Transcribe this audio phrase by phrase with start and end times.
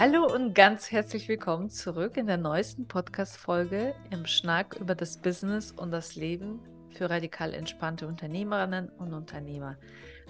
[0.00, 5.72] Hallo und ganz herzlich willkommen zurück in der neuesten Podcast-Folge im Schnack über das Business
[5.72, 6.60] und das Leben
[6.90, 9.76] für radikal entspannte Unternehmerinnen und Unternehmer.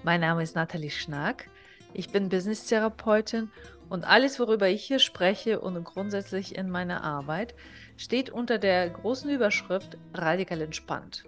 [0.05, 1.51] Mein Name ist Nathalie Schnack.
[1.93, 3.51] Ich bin Business-Therapeutin
[3.91, 7.55] und alles, worüber ich hier spreche und grundsätzlich in meiner Arbeit,
[7.98, 11.24] steht unter der großen Überschrift radikal entspannt.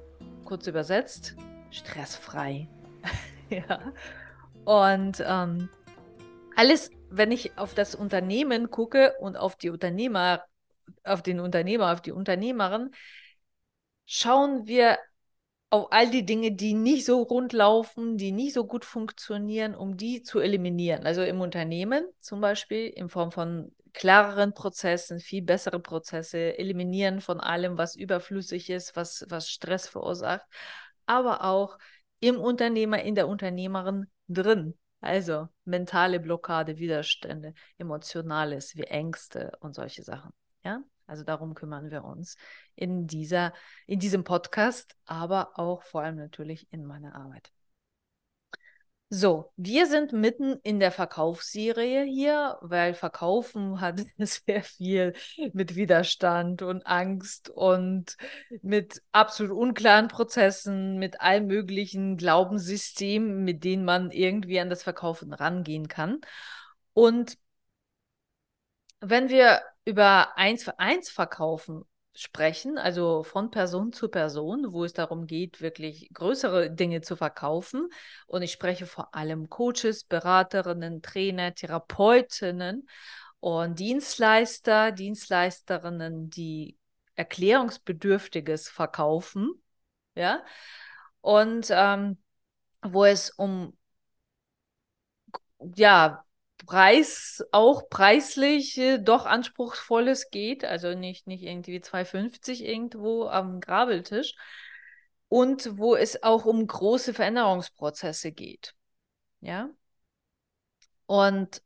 [0.47, 1.37] Kurz übersetzt,
[1.71, 2.69] stressfrei.
[3.51, 3.81] ja.
[4.65, 5.69] Und ähm,
[6.57, 10.45] alles wenn ich auf das Unternehmen gucke und auf die Unternehmer,
[11.05, 12.91] auf den Unternehmer, auf die Unternehmerin,
[14.07, 14.99] schauen wir
[15.71, 19.97] auf all die Dinge, die nicht so rund laufen, die nicht so gut funktionieren, um
[19.97, 21.07] die zu eliminieren.
[21.07, 27.41] Also im Unternehmen zum Beispiel in Form von klareren Prozessen, viel bessere Prozesse, eliminieren von
[27.41, 30.47] allem, was überflüssig ist, was, was Stress verursacht,
[31.07, 31.79] aber auch
[32.19, 34.75] im Unternehmer, in der Unternehmerin drin.
[35.01, 40.33] Also mentale Blockade, Widerstände, Emotionales wie Ängste und solche Sachen.
[40.63, 42.37] Ja, also darum kümmern wir uns
[42.75, 43.53] in dieser,
[43.87, 47.51] in diesem Podcast, aber auch vor allem natürlich in meiner Arbeit.
[49.13, 55.15] So, wir sind mitten in der Verkaufsserie hier, weil Verkaufen hat sehr viel
[55.53, 58.17] mit Widerstand und Angst und
[58.63, 65.33] mit absolut unklaren Prozessen, mit allen möglichen Glaubenssystemen, mit denen man irgendwie an das Verkaufen
[65.33, 66.21] rangehen kann.
[66.93, 67.37] Und
[69.01, 74.93] wenn wir über eins für eins verkaufen sprechen, also von Person zu Person, wo es
[74.93, 77.89] darum geht, wirklich größere Dinge zu verkaufen.
[78.27, 82.89] Und ich spreche vor allem Coaches, Beraterinnen, Trainer, Therapeutinnen
[83.39, 86.77] und Dienstleister, Dienstleisterinnen, die
[87.15, 89.63] Erklärungsbedürftiges verkaufen.
[90.15, 90.45] Ja.
[91.21, 92.19] Und ähm,
[92.83, 93.77] wo es um
[95.77, 96.25] ja,
[96.67, 104.35] Preis auch preislich äh, doch anspruchsvolles geht, also nicht, nicht irgendwie 2,50 irgendwo am Grabeltisch
[105.29, 108.75] und wo es auch um große Veränderungsprozesse geht.
[109.41, 109.71] Ja.
[111.07, 111.63] Und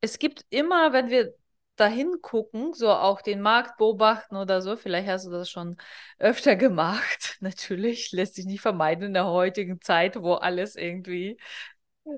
[0.00, 1.34] es gibt immer, wenn wir
[1.76, 5.76] dahin gucken, so auch den Markt beobachten oder so, vielleicht hast du das schon
[6.18, 7.36] öfter gemacht.
[7.40, 11.38] Natürlich lässt sich nicht vermeiden in der heutigen Zeit, wo alles irgendwie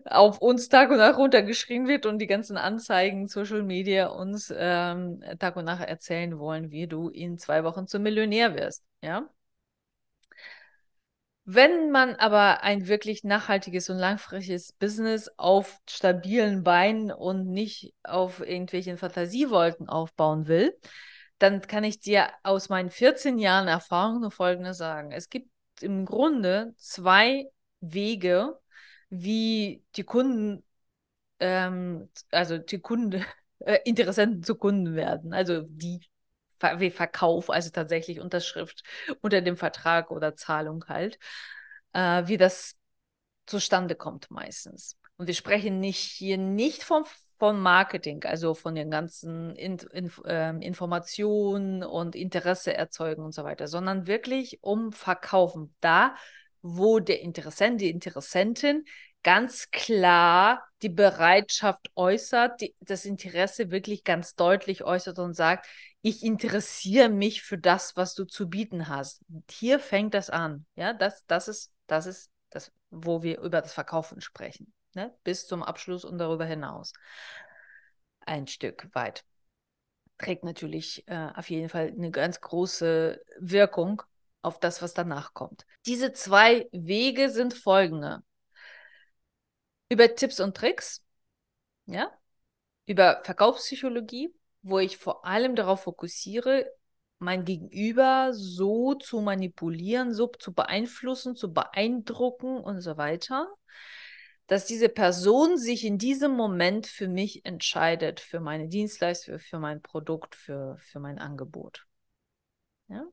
[0.07, 5.23] auf uns Tag und Nacht runtergeschrien wird und die ganzen Anzeigen, Social Media uns ähm,
[5.39, 8.85] Tag und Nacht erzählen wollen, wie du in zwei Wochen zum Millionär wirst.
[9.03, 9.29] Ja.
[11.45, 18.41] Wenn man aber ein wirklich nachhaltiges und langfristiges Business auf stabilen Beinen und nicht auf
[18.41, 20.79] irgendwelchen Fantasiewolken aufbauen will,
[21.39, 25.11] dann kann ich dir aus meinen 14 Jahren Erfahrung nur Folgendes sagen.
[25.11, 25.51] Es gibt
[25.81, 27.47] im Grunde zwei
[27.81, 28.59] Wege,
[29.11, 30.65] wie die Kunden,
[31.41, 33.25] ähm, also die Kunden,
[33.61, 35.33] äh, Interessenten zu Kunden werden.
[35.33, 36.01] Also die
[36.77, 38.83] wie Verkauf, also tatsächlich Unterschrift
[39.23, 41.19] unter dem Vertrag oder Zahlung halt,
[41.93, 42.77] äh, wie das
[43.47, 44.97] zustande kommt meistens.
[45.17, 47.05] Und wir sprechen nicht hier nicht vom,
[47.39, 53.45] vom Marketing, also von den ganzen in, in, äh, Informationen und Interesse erzeugen und so
[53.45, 55.75] weiter, sondern wirklich um Verkaufen.
[55.81, 56.15] Da,
[56.63, 58.85] wo der Interessent, die Interessentin
[59.23, 65.67] ganz klar die Bereitschaft äußert, die, das Interesse wirklich ganz deutlich äußert und sagt,
[66.03, 69.23] ich interessiere mich für das, was du zu bieten hast.
[69.51, 70.65] Hier fängt das an.
[70.75, 74.73] Ja, das, das ist, das ist das, wo wir über das Verkaufen sprechen.
[74.95, 75.15] Ne?
[75.23, 76.93] Bis zum Abschluss und darüber hinaus.
[78.21, 79.25] Ein Stück weit.
[80.17, 84.03] Trägt natürlich äh, auf jeden Fall eine ganz große Wirkung
[84.43, 85.67] auf das, was danach kommt.
[85.87, 88.23] Diese zwei Wege sind folgende.
[89.89, 91.03] Über Tipps und Tricks,
[91.87, 92.11] ja,
[92.87, 96.71] über Verkaufspsychologie, wo ich vor allem darauf fokussiere,
[97.19, 103.53] mein Gegenüber so zu manipulieren, so zu beeinflussen, zu beeindrucken und so weiter,
[104.47, 109.83] dass diese Person sich in diesem Moment für mich entscheidet, für meine Dienstleistung, für mein
[109.83, 111.87] Produkt, für, für mein Angebot.
[112.89, 113.05] Ja?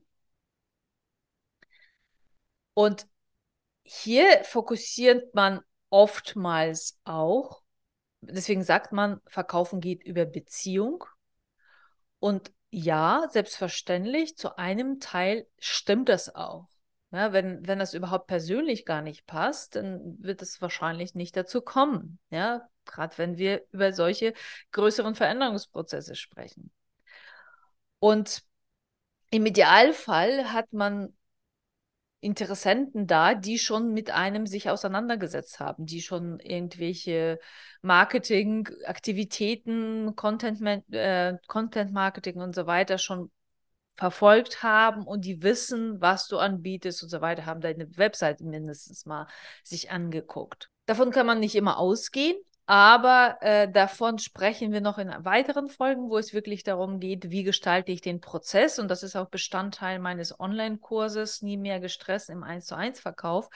[2.78, 3.08] Und
[3.82, 7.60] hier fokussiert man oftmals auch,
[8.20, 11.02] deswegen sagt man, Verkaufen geht über Beziehung.
[12.20, 16.68] Und ja, selbstverständlich, zu einem Teil stimmt das auch.
[17.10, 21.60] Ja, wenn, wenn das überhaupt persönlich gar nicht passt, dann wird es wahrscheinlich nicht dazu
[21.60, 22.20] kommen.
[22.30, 24.34] Ja, gerade wenn wir über solche
[24.70, 26.70] größeren Veränderungsprozesse sprechen.
[27.98, 28.44] Und
[29.30, 31.17] im Idealfall hat man
[32.20, 37.38] Interessenten da, die schon mit einem sich auseinandergesetzt haben, die schon irgendwelche
[37.82, 40.60] Marketing-Aktivitäten, Content,
[40.92, 43.30] äh, Content Marketing und so weiter schon
[43.94, 49.06] verfolgt haben und die wissen, was du anbietest und so weiter, haben deine Webseite mindestens
[49.06, 49.26] mal
[49.64, 50.70] sich angeguckt.
[50.86, 52.36] Davon kann man nicht immer ausgehen,
[52.68, 57.42] aber äh, davon sprechen wir noch in weiteren Folgen, wo es wirklich darum geht, wie
[57.42, 58.78] gestalte ich den Prozess.
[58.78, 63.48] Und das ist auch Bestandteil meines Online-Kurses, nie mehr gestresst im 1 zu 1 Verkauf,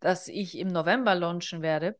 [0.00, 1.96] das ich im November launchen werde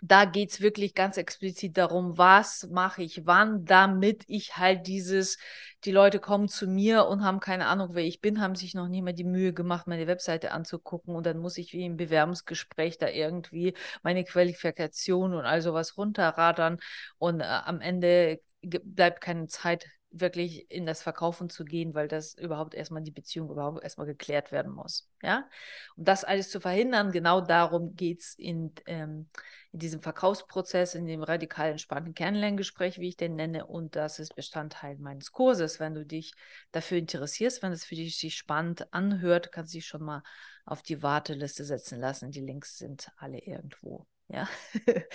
[0.00, 5.38] da geht es wirklich ganz explizit darum, was mache ich wann, damit ich halt dieses,
[5.84, 8.88] die Leute kommen zu mir und haben keine Ahnung, wer ich bin, haben sich noch
[8.88, 12.98] nie mehr die Mühe gemacht, meine Webseite anzugucken und dann muss ich wie im Bewerbungsgespräch
[12.98, 16.78] da irgendwie meine Qualifikation und all sowas runterradern
[17.18, 19.86] und äh, am Ende bleibt keine Zeit
[20.20, 24.52] wirklich in das Verkaufen zu gehen, weil das überhaupt erstmal die Beziehung überhaupt erstmal geklärt
[24.52, 25.08] werden muss.
[25.22, 25.48] Ja,
[25.96, 29.28] um das alles zu verhindern, genau darum geht es in, ähm,
[29.72, 34.34] in diesem Verkaufsprozess, in dem radikal entspannten Kennenlerngespräch, wie ich den nenne, und das ist
[34.34, 35.80] Bestandteil meines Kurses.
[35.80, 36.34] Wenn du dich
[36.72, 40.22] dafür interessierst, wenn es für dich sich spannend anhört, kannst du dich schon mal
[40.64, 42.30] auf die Warteliste setzen lassen.
[42.30, 44.06] Die Links sind alle irgendwo.
[44.28, 44.48] Ja,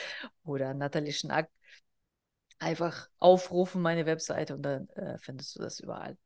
[0.44, 1.50] oder Nathalie Schnack
[2.62, 6.18] einfach aufrufen, meine Webseite, und dann äh, findest du das überall.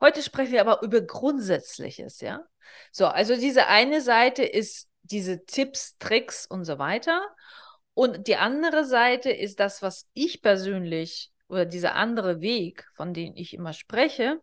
[0.00, 2.44] Heute sprechen wir aber über Grundsätzliches, ja.
[2.90, 7.22] So, also diese eine Seite ist diese Tipps, Tricks und so weiter.
[7.92, 13.36] Und die andere Seite ist das, was ich persönlich oder dieser andere Weg, von dem
[13.36, 14.40] ich immer spreche,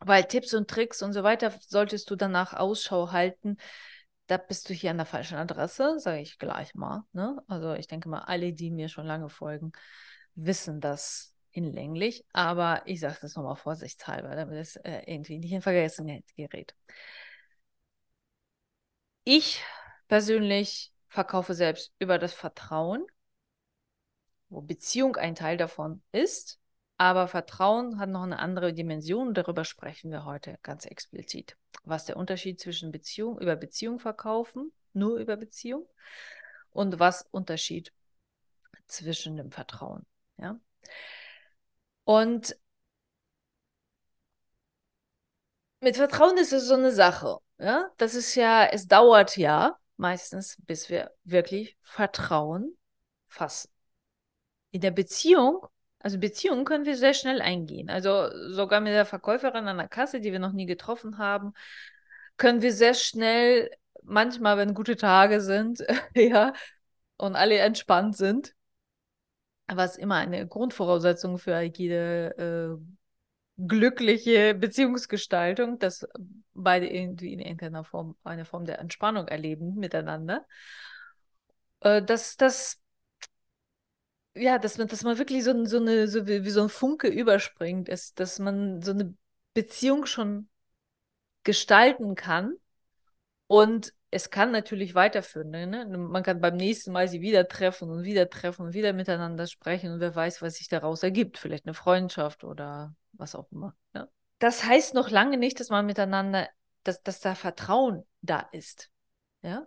[0.00, 3.56] weil Tipps und Tricks und so weiter solltest du danach Ausschau halten.
[4.26, 7.04] Da bist du hier an der falschen Adresse, sage ich gleich mal.
[7.12, 7.38] Ne?
[7.46, 9.72] Also ich denke mal, alle, die mir schon lange folgen,
[10.38, 15.62] wissen das hinlänglich, aber ich sage das nochmal vorsichtshalber, damit es äh, irgendwie nicht in
[15.62, 16.74] Vergessenheit gerät.
[19.24, 19.62] Ich
[20.06, 23.04] persönlich verkaufe selbst über das Vertrauen,
[24.48, 26.60] wo Beziehung ein Teil davon ist,
[26.96, 29.34] aber Vertrauen hat noch eine andere Dimension.
[29.34, 31.56] Darüber sprechen wir heute ganz explizit.
[31.84, 35.86] Was der Unterschied zwischen Beziehung über Beziehung verkaufen, nur über Beziehung,
[36.70, 37.92] und was Unterschied
[38.86, 40.06] zwischen dem Vertrauen.
[40.38, 40.58] Ja?
[42.04, 42.56] Und
[45.80, 47.38] mit Vertrauen ist es so eine Sache.
[47.58, 47.90] Ja?
[47.98, 52.76] Das ist ja, es dauert ja meistens, bis wir wirklich Vertrauen
[53.26, 53.70] fassen.
[54.70, 55.66] In der Beziehung,
[55.98, 57.90] also Beziehungen können wir sehr schnell eingehen.
[57.90, 61.52] Also sogar mit der Verkäuferin an der Kasse, die wir noch nie getroffen haben,
[62.36, 63.70] können wir sehr schnell,
[64.02, 66.52] manchmal, wenn gute Tage sind, ja,
[67.16, 68.54] und alle entspannt sind,
[69.72, 76.06] was immer eine Grundvoraussetzung für jede äh, glückliche Beziehungsgestaltung, dass
[76.54, 80.46] beide irgendwie in irgendeiner Form eine Form der Entspannung erleben miteinander.
[81.80, 82.80] Äh, dass das
[84.34, 87.08] ja, dass man, dass man wirklich so, so eine, so wie, wie so ein Funke
[87.08, 89.14] überspringt, ist, dass man so eine
[89.54, 90.48] Beziehung schon
[91.42, 92.54] gestalten kann
[93.46, 95.50] und es kann natürlich weiterführen.
[95.50, 95.86] Ne?
[95.86, 99.92] Man kann beim nächsten Mal sie wieder treffen und wieder treffen und wieder miteinander sprechen
[99.92, 101.38] und wer weiß, was sich daraus ergibt.
[101.38, 103.74] Vielleicht eine Freundschaft oder was auch immer.
[103.94, 104.08] Ja?
[104.38, 106.48] Das heißt noch lange nicht, dass man miteinander,
[106.84, 108.90] dass, dass da Vertrauen da ist.
[109.42, 109.66] Ja?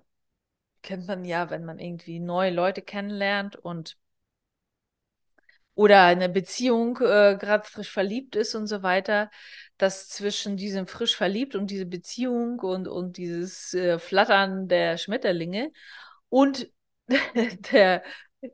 [0.81, 3.97] Kennt man ja, wenn man irgendwie neue Leute kennenlernt und
[5.81, 9.31] oder eine Beziehung äh, gerade frisch verliebt ist und so weiter,
[9.79, 15.71] dass zwischen diesem frisch verliebt und diese Beziehung und, und dieses äh, Flattern der Schmetterlinge
[16.29, 16.69] und
[17.71, 18.03] der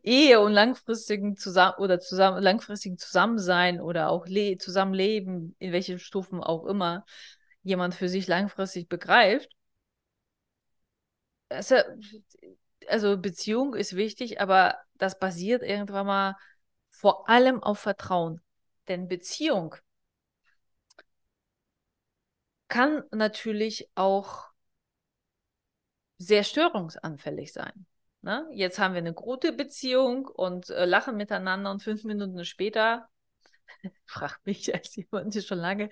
[0.03, 6.41] Ehe und langfristigen zusammen oder zusammen langfristigen Zusammensein oder auch le Zusammenleben, in welchen Stufen
[6.41, 7.03] auch immer
[7.61, 9.49] jemand für sich langfristig begreift.
[11.49, 11.75] Also,
[12.87, 16.35] also Beziehung ist wichtig, aber das basiert irgendwann mal
[16.97, 18.41] vor allem auf Vertrauen.
[18.87, 19.75] Denn Beziehung
[22.67, 24.49] kann natürlich auch
[26.17, 27.85] sehr störungsanfällig sein.
[28.21, 28.47] Ne?
[28.51, 33.07] Jetzt haben wir eine gute Beziehung und äh, lachen miteinander und fünf Minuten später,
[34.05, 35.89] fragt mich als jemand, der schon lange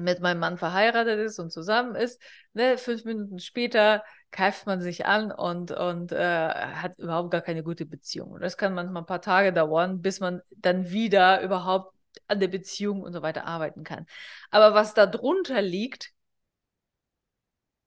[0.00, 2.20] mit meinem Mann verheiratet ist und zusammen ist,
[2.52, 7.62] ne, fünf Minuten später keift man sich an und, und äh, hat überhaupt gar keine
[7.62, 8.32] gute Beziehung.
[8.32, 11.94] Und das kann manchmal ein paar Tage dauern, bis man dann wieder überhaupt
[12.28, 14.06] an der Beziehung und so weiter arbeiten kann.
[14.50, 16.12] Aber was da drunter liegt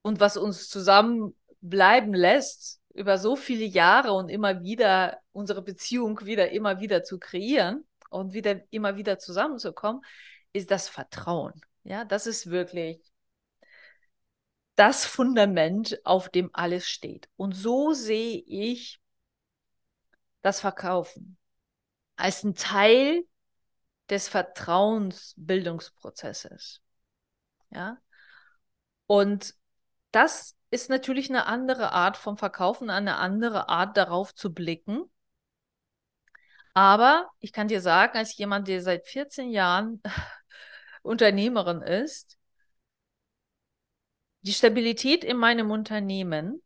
[0.01, 6.25] und was uns zusammen bleiben lässt, über so viele Jahre und immer wieder unsere Beziehung
[6.25, 10.01] wieder immer wieder zu kreieren und wieder immer wieder zusammenzukommen,
[10.53, 11.61] ist das Vertrauen.
[11.89, 13.01] Ja, das ist wirklich
[14.75, 17.27] das Fundament, auf dem alles steht.
[17.35, 19.01] Und so sehe ich
[20.43, 21.39] das Verkaufen
[22.15, 23.23] als ein Teil
[24.07, 26.83] des Vertrauensbildungsprozesses.
[27.71, 27.97] Ja.
[29.07, 29.55] Und
[30.11, 35.09] das ist natürlich eine andere Art vom Verkaufen, eine andere Art darauf zu blicken.
[36.75, 40.03] Aber ich kann dir sagen, als jemand, der seit 14 Jahren
[41.03, 42.37] Unternehmerin ist,
[44.41, 46.61] die Stabilität in meinem Unternehmen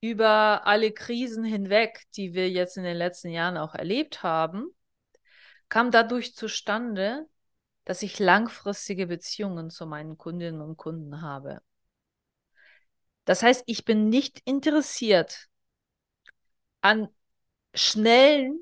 [0.00, 4.66] über alle Krisen hinweg, die wir jetzt in den letzten Jahren auch erlebt haben,
[5.68, 7.26] kam dadurch zustande,
[7.84, 11.60] dass ich langfristige Beziehungen zu meinen Kundinnen und Kunden habe.
[13.24, 15.48] Das heißt, ich bin nicht interessiert
[16.82, 17.08] an
[17.72, 18.60] schnellen,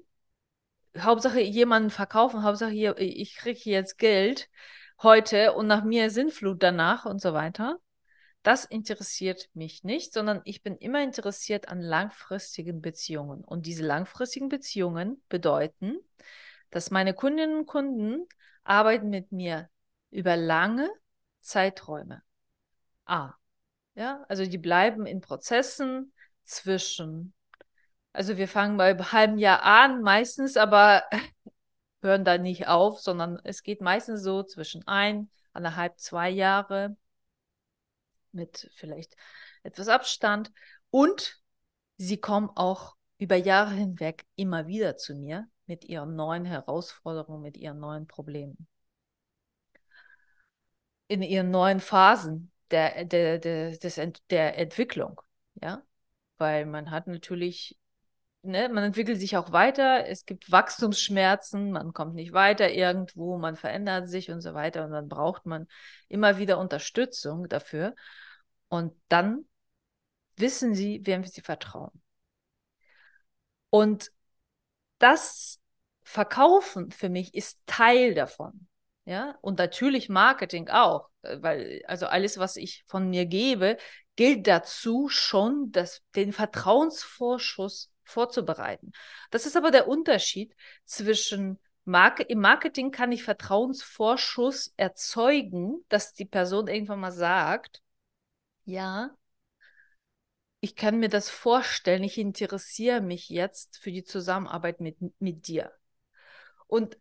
[0.96, 4.48] Hauptsache jemanden verkaufen, Hauptsache ich kriege jetzt Geld
[5.02, 7.78] heute und nach mir Sinnflut danach und so weiter.
[8.42, 13.44] Das interessiert mich nicht, sondern ich bin immer interessiert an langfristigen Beziehungen.
[13.44, 15.96] Und diese langfristigen Beziehungen bedeuten,
[16.70, 18.26] dass meine Kundinnen und Kunden
[18.64, 19.68] arbeiten mit mir
[20.10, 20.90] über lange
[21.40, 22.22] Zeiträume.
[23.04, 23.34] Ah,
[23.94, 26.12] ja, also die bleiben in Prozessen
[26.44, 27.34] zwischen,
[28.12, 31.04] also wir fangen bei einem halben Jahr an, meistens, aber
[32.02, 36.96] hören da nicht auf, sondern es geht meistens so zwischen ein, anderthalb, zwei Jahre
[38.32, 39.16] mit vielleicht
[39.62, 40.52] etwas Abstand
[40.90, 41.40] und
[41.96, 47.56] sie kommen auch über Jahre hinweg immer wieder zu mir mit ihren neuen Herausforderungen, mit
[47.56, 48.66] ihren neuen Problemen.
[51.06, 55.20] In ihren neuen Phasen der, der, der, des, der Entwicklung,
[55.54, 55.82] ja,
[56.38, 57.78] weil man hat natürlich,
[58.42, 63.56] ne, man entwickelt sich auch weiter, es gibt Wachstumsschmerzen, man kommt nicht weiter irgendwo, man
[63.56, 65.66] verändert sich und so weiter und dann braucht man
[66.08, 67.94] immer wieder Unterstützung dafür
[68.68, 69.44] und dann
[70.36, 72.02] wissen sie, wem sie vertrauen.
[73.70, 74.10] Und
[74.98, 75.60] das
[76.02, 78.66] Verkaufen für mich ist Teil davon.
[79.04, 83.76] Ja, und natürlich Marketing auch, äh, weil also alles, was ich von mir gebe,
[84.14, 88.92] gilt dazu schon, das, den Vertrauensvorschuss vorzubereiten.
[89.30, 90.54] Das ist aber der Unterschied
[90.84, 97.82] zwischen Marke, im Marketing kann ich Vertrauensvorschuss erzeugen, dass die Person irgendwann mal sagt,
[98.64, 99.10] ja,
[100.60, 105.72] ich kann mir das vorstellen, ich interessiere mich jetzt für die Zusammenarbeit mit, mit dir.
[106.68, 106.96] Und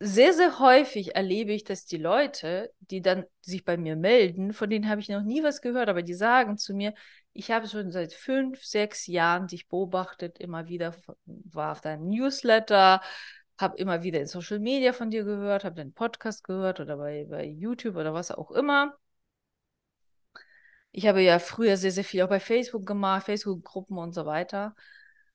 [0.00, 4.68] sehr, sehr häufig erlebe ich, dass die Leute, die dann sich bei mir melden, von
[4.68, 6.94] denen habe ich noch nie was gehört, aber die sagen zu mir,
[7.32, 10.94] ich habe schon seit fünf, sechs Jahren dich beobachtet, immer wieder
[11.26, 13.00] war auf deinem Newsletter,
[13.58, 17.26] habe immer wieder in Social Media von dir gehört, habe deinen Podcast gehört oder bei,
[17.28, 18.94] bei YouTube oder was auch immer.
[20.92, 24.74] Ich habe ja früher sehr, sehr viel auch bei Facebook gemacht, Facebook-Gruppen und so weiter.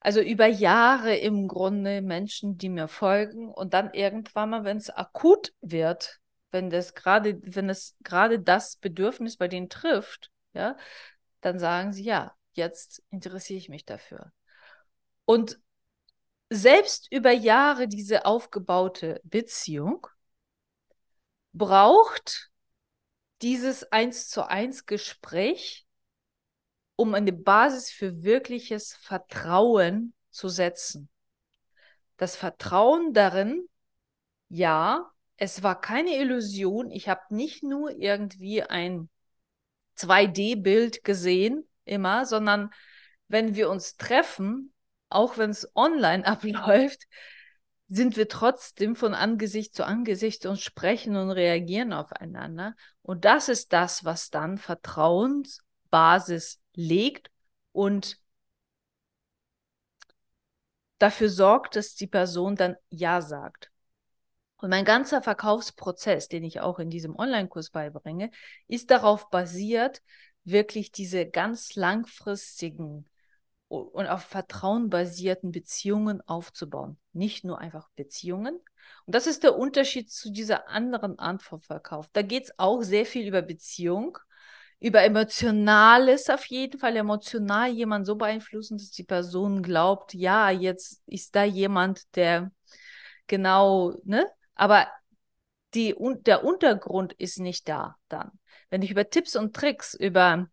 [0.00, 4.90] Also über Jahre im Grunde Menschen, die mir folgen und dann irgendwann mal, wenn es
[4.90, 10.76] akut wird, wenn das gerade, wenn es gerade das Bedürfnis bei denen trifft, ja,
[11.46, 14.32] dann sagen sie, ja, jetzt interessiere ich mich dafür.
[15.24, 15.60] Und
[16.50, 20.06] selbst über Jahre diese aufgebaute Beziehung
[21.52, 22.50] braucht
[23.42, 25.86] dieses eins zu eins Gespräch
[26.96, 31.10] um eine Basis für wirkliches Vertrauen zu setzen.
[32.16, 33.68] Das Vertrauen darin,
[34.48, 36.90] ja, es war keine Illusion.
[36.90, 39.10] Ich habe nicht nur irgendwie ein
[39.96, 42.70] 2D-Bild gesehen, immer, sondern
[43.28, 44.72] wenn wir uns treffen,
[45.08, 47.06] auch wenn es online abläuft,
[47.88, 52.74] sind wir trotzdem von Angesicht zu Angesicht und sprechen und reagieren aufeinander.
[53.02, 57.30] Und das ist das, was dann Vertrauensbasis legt
[57.72, 58.18] und
[60.98, 63.70] dafür sorgt, dass die Person dann Ja sagt.
[64.58, 68.30] Und mein ganzer Verkaufsprozess, den ich auch in diesem Online-Kurs beibringe,
[68.68, 70.02] ist darauf basiert,
[70.44, 73.06] wirklich diese ganz langfristigen
[73.68, 76.98] und auf Vertrauen basierten Beziehungen aufzubauen.
[77.12, 78.54] Nicht nur einfach Beziehungen.
[79.06, 82.08] Und das ist der Unterschied zu dieser anderen Art von Verkauf.
[82.12, 84.18] Da geht es auch sehr viel über Beziehung,
[84.78, 91.02] über Emotionales auf jeden Fall, emotional jemand so beeinflussen, dass die Person glaubt, ja, jetzt
[91.06, 92.52] ist da jemand, der
[93.26, 94.26] genau, ne?
[94.56, 94.88] Aber
[95.74, 98.32] die, der Untergrund ist nicht da dann.
[98.70, 100.48] Wenn ich über Tipps und Tricks, über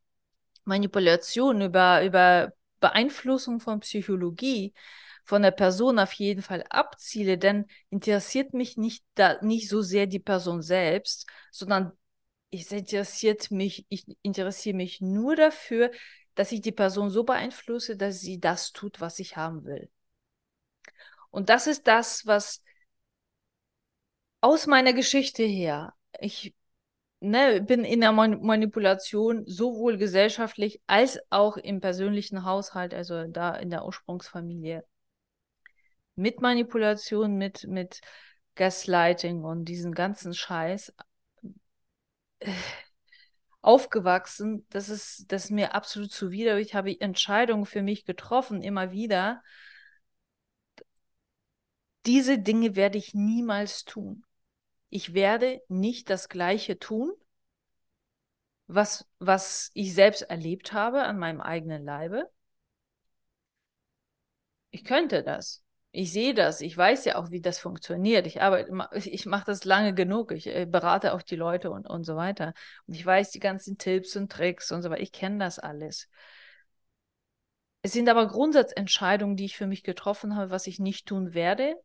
[0.65, 4.73] Manipulation, über, über Beeinflussung von Psychologie
[5.23, 10.05] von der Person auf jeden Fall abziele, dann interessiert mich nicht, da, nicht so sehr
[10.05, 11.93] die Person selbst, sondern
[12.49, 15.91] ich interessiert mich, ich interessiere mich nur dafür,
[16.35, 19.89] dass ich die Person so beeinflusse, dass sie das tut, was ich haben will.
[21.31, 22.61] Und das ist das, was
[24.43, 26.53] aus meiner Geschichte her, ich
[27.21, 33.69] ne, bin in der Manipulation sowohl gesellschaftlich als auch im persönlichen Haushalt, also da in
[33.69, 34.83] der Ursprungsfamilie,
[36.15, 38.01] mit Manipulation, mit, mit
[38.55, 40.93] Gaslighting und diesen ganzen Scheiß
[42.39, 42.51] äh,
[43.61, 44.67] aufgewachsen.
[44.71, 46.57] Das ist, das ist mir absolut zuwider.
[46.57, 49.41] Ich habe Entscheidungen für mich getroffen, immer wieder.
[52.05, 54.25] Diese Dinge werde ich niemals tun
[54.93, 57.11] ich werde nicht das Gleiche tun,
[58.67, 62.29] was, was ich selbst erlebt habe an meinem eigenen Leibe.
[64.69, 65.63] Ich könnte das.
[65.91, 66.61] Ich sehe das.
[66.61, 68.27] Ich weiß ja auch, wie das funktioniert.
[68.27, 70.31] Ich arbeite, ich mache das lange genug.
[70.31, 72.53] Ich äh, berate auch die Leute und, und so weiter.
[72.85, 75.01] Und ich weiß die ganzen Tipps und Tricks und so weiter.
[75.01, 76.07] Ich kenne das alles.
[77.81, 81.75] Es sind aber Grundsatzentscheidungen, die ich für mich getroffen habe, was ich nicht tun werde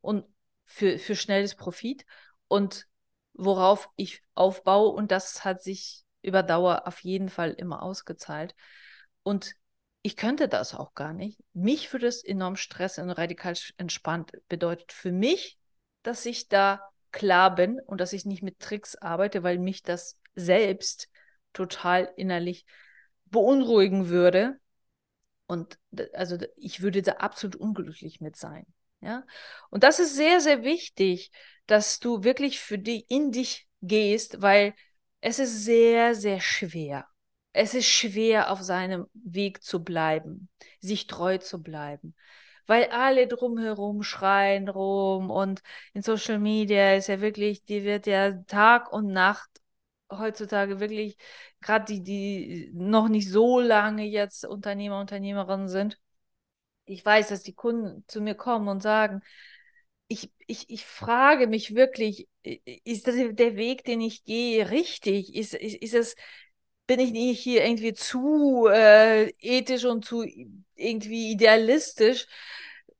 [0.00, 0.24] und
[0.64, 2.04] für, für schnelles Profit
[2.48, 2.86] und
[3.32, 4.90] worauf ich aufbaue.
[4.90, 8.54] Und das hat sich über Dauer auf jeden Fall immer ausgezahlt.
[9.22, 9.54] Und
[10.02, 11.42] ich könnte das auch gar nicht.
[11.52, 14.32] Mich würde es enorm stressen und radikal entspannt.
[14.48, 15.58] Bedeutet für mich,
[16.02, 20.18] dass ich da klar bin und dass ich nicht mit Tricks arbeite, weil mich das
[20.34, 21.08] selbst
[21.52, 22.66] total innerlich
[23.26, 24.58] beunruhigen würde.
[25.46, 25.78] Und
[26.12, 28.66] also ich würde da absolut unglücklich mit sein.
[29.04, 29.24] Ja?
[29.70, 31.30] Und das ist sehr, sehr wichtig,
[31.66, 34.74] dass du wirklich für die in dich gehst, weil
[35.20, 37.06] es ist sehr, sehr schwer.
[37.52, 40.48] Es ist schwer, auf seinem Weg zu bleiben,
[40.80, 42.14] sich treu zu bleiben,
[42.66, 48.32] weil alle drumherum schreien rum und in Social Media ist ja wirklich, die wird ja
[48.48, 49.48] Tag und Nacht
[50.10, 51.16] heutzutage wirklich,
[51.60, 55.98] gerade die, die noch nicht so lange jetzt Unternehmer, Unternehmerinnen sind,
[56.86, 59.22] ich weiß, dass die Kunden zu mir kommen und sagen,
[60.08, 62.28] ich, ich, ich frage mich wirklich,
[62.84, 65.34] ist das der Weg, den ich gehe, richtig?
[65.34, 66.16] Ist, ist, ist es,
[66.86, 70.24] bin ich nicht hier irgendwie zu äh, ethisch und zu
[70.76, 72.26] irgendwie idealistisch?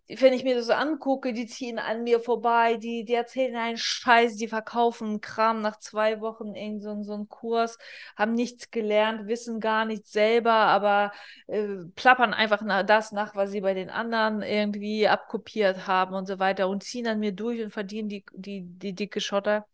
[0.08, 3.78] Wenn ich mir das so angucke, die ziehen an mir vorbei, die, die erzählen einen
[3.78, 7.78] Scheiß, die verkaufen Kram nach zwei Wochen in so, so einen Kurs,
[8.16, 11.12] haben nichts gelernt, wissen gar nichts selber, aber
[11.46, 16.26] äh, plappern einfach nach, das nach, was sie bei den anderen irgendwie abkopiert haben und
[16.26, 19.66] so weiter und ziehen an mir durch und verdienen die, die, die dicke Schotter.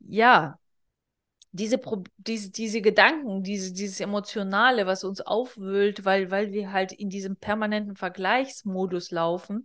[0.00, 0.58] Ja,
[1.54, 1.80] diese,
[2.16, 7.36] diese, diese Gedanken, diese, dieses Emotionale, was uns aufwühlt, weil, weil wir halt in diesem
[7.36, 9.64] permanenten Vergleichsmodus laufen,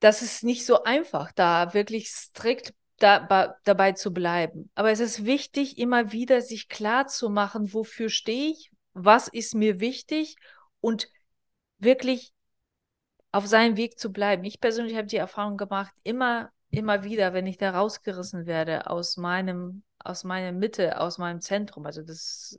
[0.00, 4.70] das ist nicht so einfach, da wirklich strikt da, dabei zu bleiben.
[4.74, 9.54] Aber es ist wichtig, immer wieder sich klar zu machen, wofür stehe ich, was ist
[9.54, 10.34] mir wichtig
[10.80, 11.08] und
[11.78, 12.32] wirklich
[13.30, 14.42] auf seinem Weg zu bleiben.
[14.42, 19.16] Ich persönlich habe die Erfahrung gemacht, immer immer wieder, wenn ich da rausgerissen werde aus
[19.16, 22.58] meinem, aus meiner Mitte, aus meinem Zentrum, also das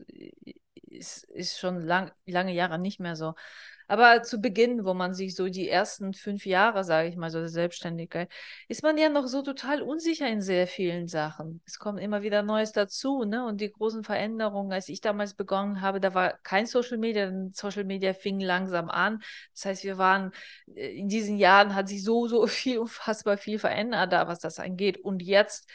[0.88, 3.34] ist, ist schon lang, lange Jahre nicht mehr so,
[3.88, 7.40] aber zu Beginn, wo man sich so die ersten fünf Jahre, sage ich mal, so
[7.40, 8.30] der Selbstständigkeit,
[8.68, 11.62] ist man ja noch so total unsicher in sehr vielen Sachen.
[11.66, 13.46] Es kommt immer wieder Neues dazu, ne?
[13.46, 17.84] Und die großen Veränderungen, als ich damals begonnen habe, da war kein Social Media, Social
[17.84, 19.22] Media fing langsam an.
[19.54, 20.32] Das heißt, wir waren
[20.76, 24.60] äh, in diesen Jahren hat sich so, so viel, unfassbar viel verändert da, was das
[24.60, 24.98] angeht.
[24.98, 25.70] Und jetzt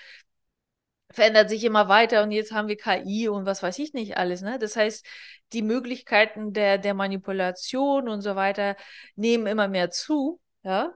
[1.10, 4.42] verändert sich immer weiter und jetzt haben wir KI und was weiß ich nicht alles.
[4.42, 4.58] Ne?
[4.58, 5.06] Das heißt,
[5.52, 8.76] die Möglichkeiten der, der Manipulation und so weiter
[9.14, 10.40] nehmen immer mehr zu.
[10.62, 10.92] Ja?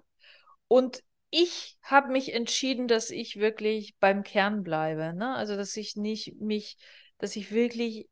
[0.68, 5.14] Und ich habe mich entschieden, dass ich wirklich beim Kern bleibe.
[5.14, 5.34] Ne?
[5.36, 6.76] Also, dass ich nicht mich,
[7.18, 8.08] dass ich wirklich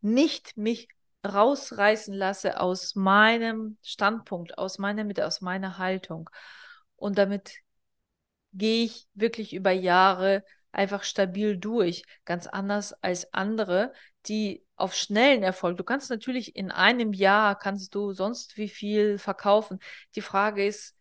[0.00, 0.88] nicht mich
[1.26, 6.28] rausreißen lasse aus meinem Standpunkt, aus meiner Mitte, aus meiner Haltung.
[6.96, 7.52] Und damit
[8.52, 12.04] gehe ich wirklich über Jahre einfach stabil durch.
[12.24, 13.92] Ganz anders als andere,
[14.26, 15.76] die auf schnellen Erfolg.
[15.76, 19.78] Du kannst natürlich in einem Jahr kannst du sonst wie viel verkaufen.
[20.16, 20.96] Die Frage ist,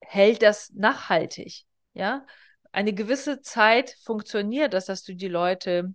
[0.00, 1.64] hält das nachhaltig?
[1.94, 2.26] Ja,
[2.72, 5.94] eine gewisse Zeit funktioniert das, dass du die Leute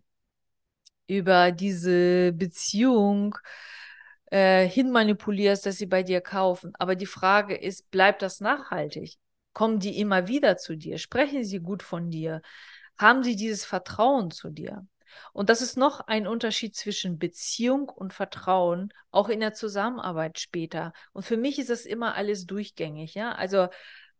[1.08, 3.38] über diese Beziehung
[4.32, 6.74] äh, hinmanipulierst, dass sie bei dir kaufen.
[6.80, 9.18] Aber die Frage ist, bleibt das nachhaltig?
[9.54, 10.98] Kommen die immer wieder zu dir?
[10.98, 12.42] Sprechen sie gut von dir?
[12.98, 14.86] Haben sie dieses Vertrauen zu dir?
[15.34, 20.94] Und das ist noch ein Unterschied zwischen Beziehung und Vertrauen, auch in der Zusammenarbeit später.
[21.14, 23.34] Und für mich ist das immer alles durchgängig, ja.
[23.34, 23.68] Also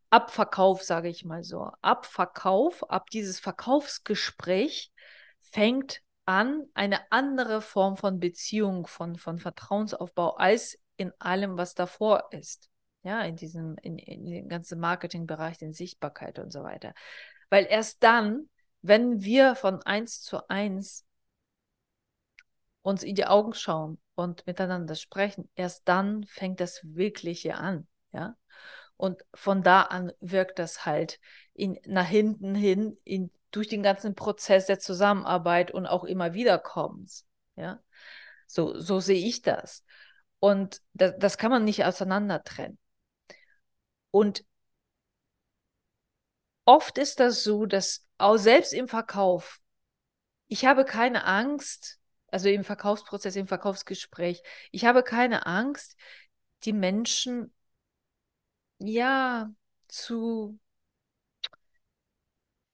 [0.10, 4.92] Abverkauf, sage ich mal so, Abverkauf, ab dieses Verkaufsgespräch
[5.40, 12.28] fängt an eine andere Form von Beziehung, von, von Vertrauensaufbau als in allem, was davor
[12.32, 12.71] ist.
[13.04, 16.94] Ja, in diesem, in, in dem ganzen Marketingbereich, in Sichtbarkeit und so weiter.
[17.50, 18.50] Weil erst dann,
[18.82, 21.06] wenn wir von eins zu eins
[22.84, 27.88] uns in die Augen schauen und miteinander sprechen, erst dann fängt das Wirkliche an.
[28.12, 28.36] Ja.
[28.98, 31.20] Und von da an wirkt das halt
[31.54, 37.26] in, nach hinten hin in, durch den ganzen Prozess der Zusammenarbeit und auch immer wiederkommens.
[37.56, 37.82] Ja.
[38.48, 39.84] So, so sehe ich das.
[40.40, 42.78] Und das, das kann man nicht auseinander trennen.
[44.12, 44.44] Und
[46.66, 49.60] oft ist das so, dass auch selbst im Verkauf,
[50.48, 55.98] ich habe keine Angst, also im Verkaufsprozess, im Verkaufsgespräch, ich habe keine Angst,
[56.64, 57.54] die Menschen
[58.80, 59.50] ja
[59.88, 60.60] zu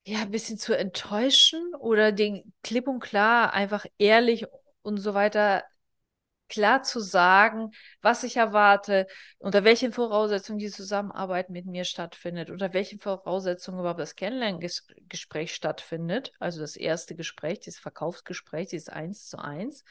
[0.04, 4.46] ja ein bisschen zu enttäuschen oder den klipp und klar einfach ehrlich
[4.82, 5.64] und so weiter
[6.48, 9.06] klar zu sagen, was ich erwarte,
[9.38, 16.32] unter welchen Voraussetzungen die Zusammenarbeit mit mir stattfindet, unter welchen Voraussetzungen überhaupt das Kennenlerngespräch stattfindet,
[16.38, 19.84] also das erste Gespräch, dieses Verkaufsgespräch, dieses Eins zu eins.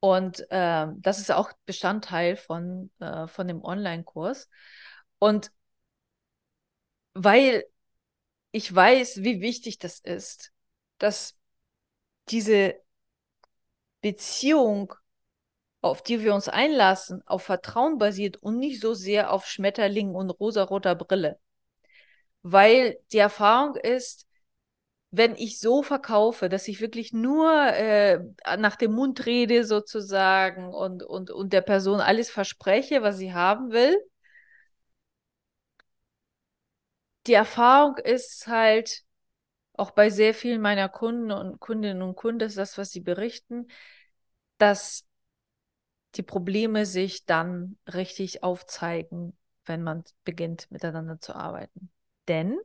[0.00, 4.48] Und äh, das ist auch Bestandteil von, äh, von dem Online-Kurs.
[5.18, 5.50] Und
[7.14, 7.64] weil
[8.52, 10.52] ich weiß, wie wichtig das ist,
[10.98, 11.36] dass
[12.30, 12.76] diese
[14.00, 14.94] Beziehung,
[15.82, 20.30] auf die wir uns einlassen, auf Vertrauen basiert und nicht so sehr auf Schmetterlingen und
[20.30, 21.38] rosaroter Brille.
[22.42, 24.26] Weil die Erfahrung ist,
[25.10, 28.20] wenn ich so verkaufe, dass ich wirklich nur äh,
[28.58, 33.72] nach dem Mund rede sozusagen und, und, und der Person alles verspreche, was sie haben
[33.72, 33.96] will,
[37.28, 39.04] die Erfahrung ist halt,
[39.78, 43.68] auch bei sehr vielen meiner Kunden und Kundinnen und Kunden ist das, was sie berichten,
[44.58, 45.06] dass
[46.16, 49.36] die Probleme sich dann richtig aufzeigen,
[49.66, 51.90] wenn man beginnt, miteinander zu arbeiten.
[52.26, 52.58] Denn,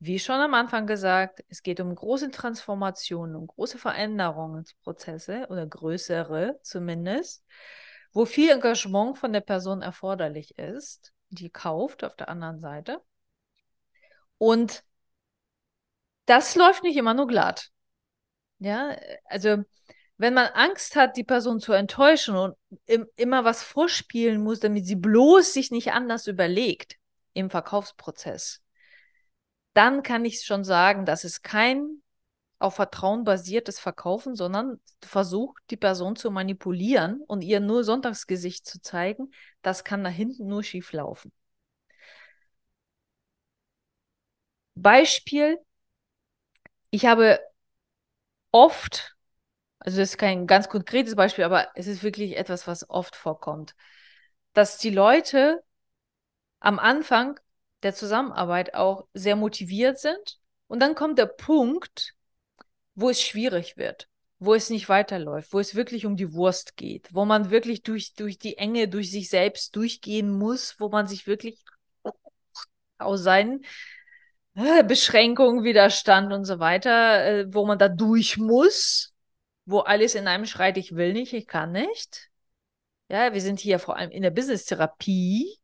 [0.00, 6.58] wie schon am Anfang gesagt, es geht um große Transformationen, um große Veränderungsprozesse oder größere
[6.62, 7.44] zumindest,
[8.12, 13.00] wo viel Engagement von der Person erforderlich ist, die kauft auf der anderen Seite.
[14.38, 14.84] Und
[16.28, 17.70] das läuft nicht immer nur glatt.
[18.58, 19.64] Ja, also
[20.18, 24.84] wenn man Angst hat, die Person zu enttäuschen und im, immer was vorspielen muss, damit
[24.84, 26.96] sie bloß sich nicht anders überlegt
[27.34, 28.62] im Verkaufsprozess,
[29.74, 32.02] dann kann ich schon sagen, dass es kein
[32.58, 38.82] auf Vertrauen basiertes Verkaufen, sondern versucht, die Person zu manipulieren und ihr nur Sonntagsgesicht zu
[38.82, 39.30] zeigen,
[39.62, 41.32] das kann da hinten nur schief laufen.
[44.74, 45.58] Beispiel,
[46.90, 47.40] ich habe
[48.52, 49.16] oft,
[49.78, 53.74] also das ist kein ganz konkretes Beispiel, aber es ist wirklich etwas, was oft vorkommt,
[54.52, 55.62] dass die Leute
[56.60, 57.38] am Anfang
[57.82, 62.14] der Zusammenarbeit auch sehr motiviert sind und dann kommt der Punkt,
[62.94, 64.08] wo es schwierig wird,
[64.40, 68.14] wo es nicht weiterläuft, wo es wirklich um die Wurst geht, wo man wirklich durch,
[68.14, 71.62] durch die Enge, durch sich selbst durchgehen muss, wo man sich wirklich
[72.98, 73.64] aus seinen
[74.86, 79.14] Beschränkungen, Widerstand und so weiter, äh, wo man da durch muss,
[79.66, 82.30] wo alles in einem schreit, ich will nicht, ich kann nicht.
[83.08, 85.58] Ja, wir sind hier vor allem in der Business-Therapie.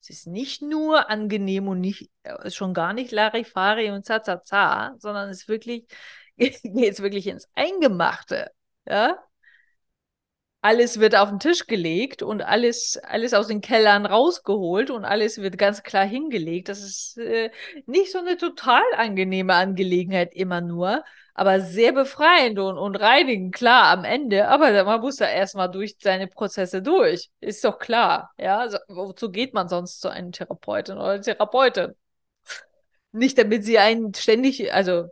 [0.00, 5.30] Es ist nicht nur angenehm und nicht, äh, schon gar nicht Larifari und Zazaza, sondern
[5.30, 5.86] es wirklich,
[6.36, 8.50] geht es wirklich ins Eingemachte.
[8.86, 9.16] Ja,
[10.60, 15.38] alles wird auf den Tisch gelegt und alles, alles aus den Kellern rausgeholt und alles
[15.38, 16.68] wird ganz klar hingelegt.
[16.68, 17.50] Das ist äh,
[17.86, 23.92] nicht so eine total angenehme Angelegenheit immer nur, aber sehr befreiend und, und reinigend, klar,
[23.96, 24.48] am Ende.
[24.48, 27.30] Aber man muss da erstmal durch seine Prozesse durch.
[27.40, 28.32] Ist doch klar.
[28.36, 31.94] Ja, also, wozu geht man sonst zu einem Therapeutin oder Therapeutin?
[33.12, 35.06] Nicht, damit sie einen ständig, also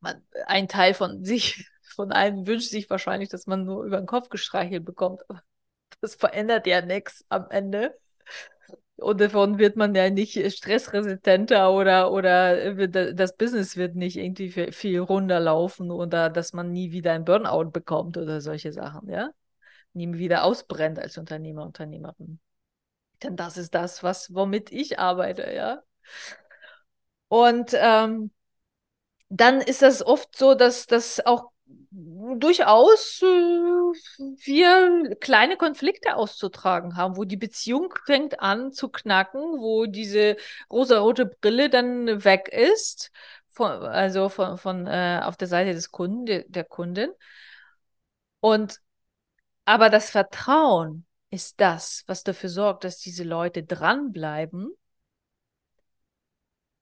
[0.00, 4.06] man, ein Teil von sich von allen wünscht sich wahrscheinlich, dass man nur über den
[4.06, 5.22] Kopf gestreichelt bekommt.
[6.00, 7.98] das verändert ja nichts am Ende.
[8.96, 12.74] Und davon wird man ja nicht stressresistenter oder, oder
[13.12, 18.16] das Business wird nicht irgendwie viel runterlaufen oder dass man nie wieder ein Burnout bekommt
[18.16, 19.30] oder solche Sachen, ja.
[19.92, 22.40] Nie wieder ausbrennt als Unternehmer, Unternehmerin.
[23.22, 25.82] Denn das ist das, was, womit ich arbeite, ja.
[27.28, 28.30] Und ähm,
[29.28, 37.16] dann ist das oft so, dass, dass auch durchaus äh, wir kleine Konflikte auszutragen haben,
[37.16, 40.36] wo die Beziehung fängt an zu knacken, wo diese
[40.70, 43.10] rosarote Brille dann weg ist,
[43.50, 47.10] von, also von, von äh, auf der Seite des Kunden, der, der Kundin.
[48.40, 48.80] Und
[49.64, 54.72] aber das Vertrauen ist das, was dafür sorgt, dass diese Leute dranbleiben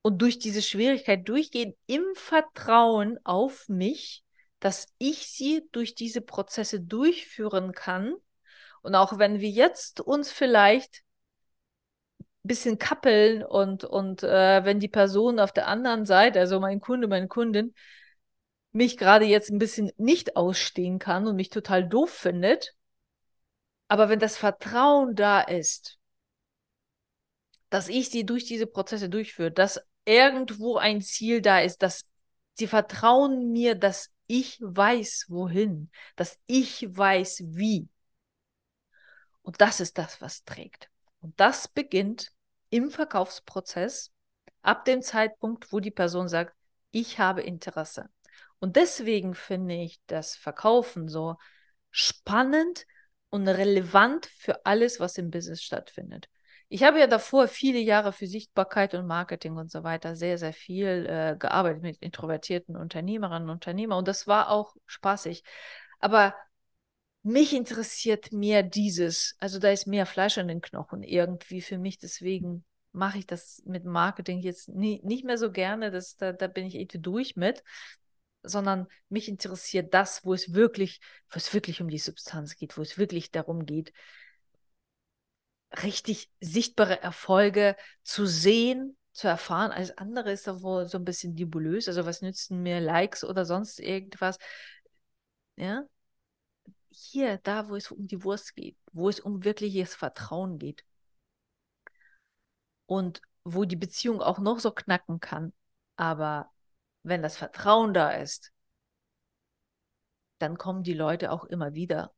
[0.02, 4.23] und durch diese Schwierigkeit durchgehen im Vertrauen auf mich,
[4.64, 8.14] dass ich sie durch diese Prozesse durchführen kann.
[8.80, 11.02] Und auch wenn wir jetzt uns vielleicht
[12.20, 16.80] ein bisschen kappeln und, und äh, wenn die Person auf der anderen Seite, also mein
[16.80, 17.74] Kunde, meine Kundin,
[18.72, 22.74] mich gerade jetzt ein bisschen nicht ausstehen kann und mich total doof findet,
[23.88, 25.98] aber wenn das Vertrauen da ist,
[27.68, 32.06] dass ich sie durch diese Prozesse durchführe, dass irgendwo ein Ziel da ist, dass
[32.54, 37.88] sie vertrauen mir, dass ich weiß, wohin, dass ich weiß, wie.
[39.42, 40.90] Und das ist das, was trägt.
[41.20, 42.32] Und das beginnt
[42.70, 44.12] im Verkaufsprozess
[44.62, 46.54] ab dem Zeitpunkt, wo die Person sagt,
[46.90, 48.08] ich habe Interesse.
[48.58, 51.36] Und deswegen finde ich das Verkaufen so
[51.90, 52.86] spannend
[53.30, 56.28] und relevant für alles, was im Business stattfindet.
[56.68, 60.52] Ich habe ja davor viele Jahre für Sichtbarkeit und Marketing und so weiter sehr, sehr
[60.52, 65.44] viel äh, gearbeitet mit introvertierten Unternehmerinnen und Unternehmern und das war auch spaßig.
[66.00, 66.34] Aber
[67.22, 71.98] mich interessiert mehr dieses, also da ist mehr Fleisch an den Knochen irgendwie für mich,
[71.98, 76.46] deswegen mache ich das mit Marketing jetzt nie, nicht mehr so gerne, das, da, da
[76.46, 77.64] bin ich irgendwie durch mit,
[78.42, 81.00] sondern mich interessiert das, wo es wirklich,
[81.30, 83.92] wo es wirklich um die Substanz geht, wo es wirklich darum geht,
[85.82, 89.72] richtig sichtbare Erfolge zu sehen, zu erfahren.
[89.72, 91.88] Alles andere ist doch wohl so ein bisschen nebulös.
[91.88, 94.38] Also was nützen mir Likes oder sonst irgendwas?
[95.56, 95.84] Ja.
[96.90, 100.84] Hier, da, wo es um die Wurst geht, wo es um wirkliches Vertrauen geht.
[102.86, 105.52] Und wo die Beziehung auch noch so knacken kann.
[105.96, 106.50] Aber
[107.02, 108.52] wenn das Vertrauen da ist,
[110.38, 112.12] dann kommen die Leute auch immer wieder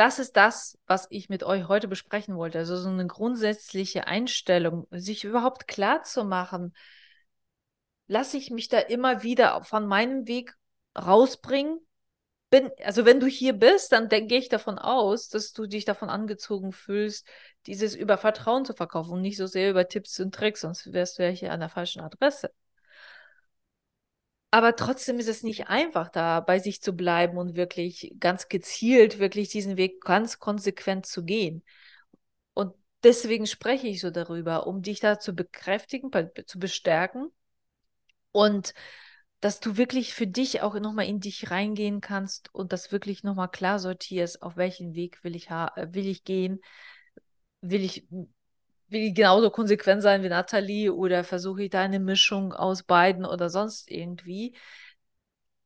[0.00, 2.56] das ist das, was ich mit euch heute besprechen wollte.
[2.56, 6.74] Also so eine grundsätzliche Einstellung, sich überhaupt klar zu machen,
[8.06, 10.54] lasse ich mich da immer wieder von meinem Weg
[10.96, 11.80] rausbringen.
[12.48, 16.08] Bin, also wenn du hier bist, dann gehe ich davon aus, dass du dich davon
[16.08, 17.28] angezogen fühlst,
[17.66, 21.18] dieses über Vertrauen zu verkaufen und nicht so sehr über Tipps und Tricks, sonst wärst
[21.18, 22.50] du ja hier an der falschen Adresse.
[24.50, 29.18] Aber trotzdem ist es nicht einfach, da bei sich zu bleiben und wirklich ganz gezielt,
[29.20, 31.62] wirklich diesen Weg ganz konsequent zu gehen.
[32.54, 36.10] Und deswegen spreche ich so darüber, um dich da zu bekräftigen,
[36.46, 37.30] zu bestärken
[38.32, 38.74] und
[39.40, 43.50] dass du wirklich für dich auch nochmal in dich reingehen kannst und das wirklich nochmal
[43.50, 46.60] klar sortierst, auf welchen Weg will ich, will ich gehen,
[47.62, 48.06] will ich
[48.90, 53.24] will ich genauso konsequent sein wie Nathalie oder versuche ich da eine Mischung aus beiden
[53.24, 54.56] oder sonst irgendwie.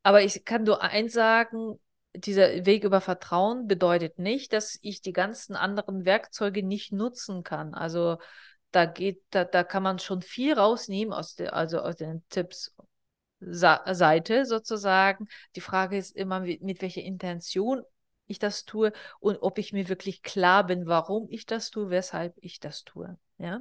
[0.03, 1.81] Aber ich kann nur eins sagen,
[2.15, 7.75] dieser Weg über Vertrauen bedeutet nicht, dass ich die ganzen anderen Werkzeuge nicht nutzen kann.
[7.75, 8.19] Also
[8.71, 12.75] da geht, da, da kann man schon viel rausnehmen aus der, also aus den Tipps
[13.41, 15.27] Seite sozusagen.
[15.57, 17.83] Die Frage ist immer, mit, mit welcher Intention
[18.27, 22.35] ich das tue und ob ich mir wirklich klar bin, warum ich das tue, weshalb
[22.41, 23.17] ich das tue.
[23.39, 23.61] Ja?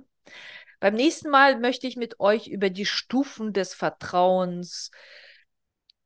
[0.79, 4.91] Beim nächsten Mal möchte ich mit euch über die Stufen des Vertrauens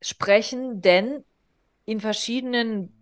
[0.02, 1.24] sprechen, denn
[1.86, 2.94] in verschiedenen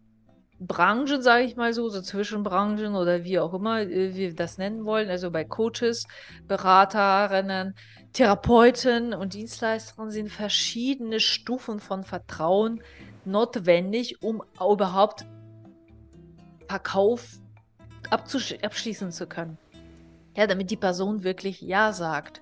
[0.60, 4.86] Branchen, sage ich mal so, so Zwischenbranchen oder wie auch immer äh, wir das nennen
[4.86, 6.08] wollen, also bei Coaches,
[6.48, 7.76] Beraterinnen,
[8.14, 12.82] Therapeuten und Dienstleistern sind verschiedene Stufen von Vertrauen
[13.26, 15.26] notwendig, um überhaupt
[16.68, 17.40] Verkauf
[18.10, 19.58] abschließen zu können.
[20.36, 22.42] Ja, damit die Person wirklich Ja sagt.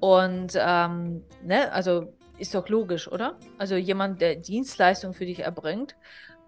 [0.00, 3.38] Und ähm, ne, also ist doch logisch, oder?
[3.58, 5.94] Also jemand, der Dienstleistung für dich erbringt,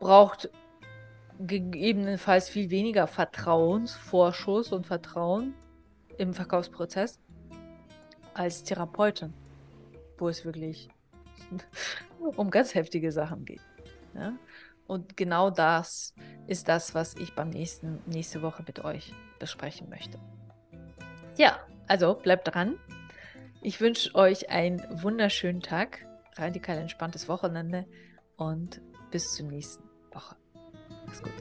[0.00, 0.50] braucht
[1.38, 5.54] gegebenenfalls viel weniger Vertrauensvorschuss und Vertrauen
[6.18, 7.20] im Verkaufsprozess
[8.34, 9.32] als Therapeutin,
[10.18, 10.88] wo es wirklich
[12.36, 13.60] um ganz heftige Sachen geht.
[14.14, 14.32] Ja?
[14.86, 16.14] Und genau das
[16.46, 20.18] ist das, was ich beim nächsten, nächste Woche mit euch besprechen möchte.
[21.36, 22.78] Ja, also bleibt dran.
[23.62, 27.86] Ich wünsche euch einen wunderschönen Tag, radikal entspanntes Wochenende
[28.36, 30.36] und bis zur nächsten Woche.
[31.06, 31.32] Mach's gut.